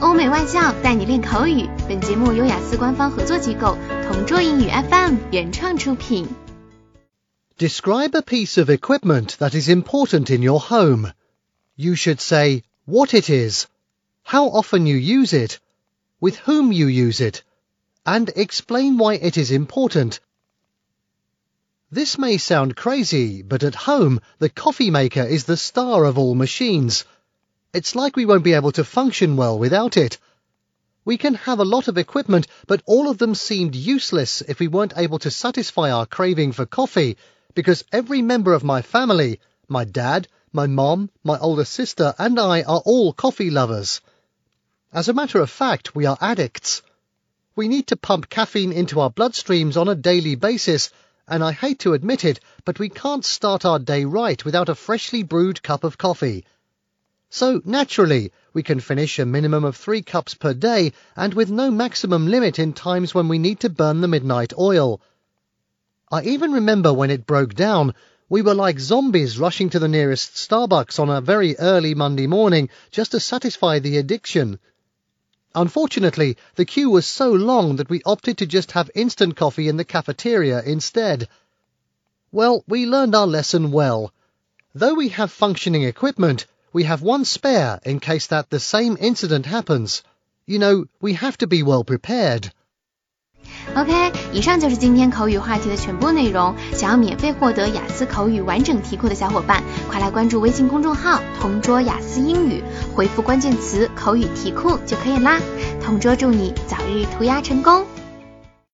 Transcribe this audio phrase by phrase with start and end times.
[0.00, 1.68] 欧美外教带你练口语。
[1.88, 6.26] 本节目由雅思官方合作机构同桌英语 FM 原创出品。
[7.58, 11.12] Describe a piece of equipment that is important in your home.
[11.74, 13.66] You should say what it is,
[14.22, 15.58] how often you use it,
[16.20, 17.42] with whom you use it,
[18.04, 20.20] and explain why it is important.
[21.90, 26.34] This may sound crazy, but at home, the coffee maker is the star of all
[26.34, 27.04] machines.
[27.72, 30.18] It's like we won't be able to function well without it.
[31.04, 34.68] We can have a lot of equipment, but all of them seemed useless if we
[34.68, 37.16] weren't able to satisfy our craving for coffee,
[37.54, 42.62] because every member of my family, my dad, my mom, my older sister, and I
[42.62, 44.00] are all coffee lovers.
[44.92, 46.82] As a matter of fact, we are addicts.
[47.54, 50.90] We need to pump caffeine into our bloodstreams on a daily basis,
[51.28, 54.74] and I hate to admit it, but we can't start our day right without a
[54.74, 56.44] freshly brewed cup of coffee.
[57.30, 61.70] So naturally, we can finish a minimum of three cups per day and with no
[61.70, 65.00] maximum limit in times when we need to burn the midnight oil.
[66.10, 67.94] I even remember when it broke down,
[68.28, 72.70] we were like zombies rushing to the nearest Starbucks on a very early Monday morning
[72.90, 74.58] just to satisfy the addiction.
[75.54, 79.76] Unfortunately, the queue was so long that we opted to just have instant coffee in
[79.76, 81.28] the cafeteria instead.
[82.30, 84.12] Well, we learned our lesson well.
[84.74, 89.46] Though we have functioning equipment, we have one spare in case that the same incident
[89.46, 90.00] happens.
[90.46, 92.50] You know, we have to be well prepared.
[93.74, 96.54] OK，以上就是今天口语话题的全部内容。
[96.72, 102.62] 想要免费获得雅思口语完整题库的小伙伴，快来关注微信公众号“同桌雅思英语”，
[102.94, 105.40] 回复关键词“口语题库”就可以啦。
[105.82, 107.86] 同桌祝你早日屠鸭成功！